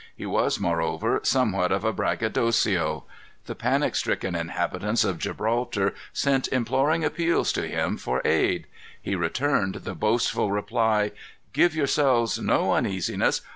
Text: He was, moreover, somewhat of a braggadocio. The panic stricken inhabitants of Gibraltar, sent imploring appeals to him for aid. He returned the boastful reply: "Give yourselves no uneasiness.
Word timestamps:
He 0.15 0.25
was, 0.25 0.59
moreover, 0.59 1.19
somewhat 1.21 1.71
of 1.71 1.83
a 1.83 1.93
braggadocio. 1.93 3.03
The 3.45 3.53
panic 3.53 3.95
stricken 3.95 4.33
inhabitants 4.33 5.03
of 5.03 5.19
Gibraltar, 5.19 5.93
sent 6.11 6.47
imploring 6.47 7.03
appeals 7.05 7.53
to 7.53 7.67
him 7.67 7.97
for 7.97 8.19
aid. 8.25 8.65
He 8.99 9.13
returned 9.13 9.75
the 9.83 9.93
boastful 9.93 10.49
reply: 10.49 11.11
"Give 11.53 11.75
yourselves 11.75 12.39
no 12.39 12.73
uneasiness. 12.73 13.41